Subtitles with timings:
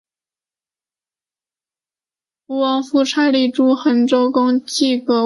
[2.47, 5.05] 吴王夫差立邾桓公革继位。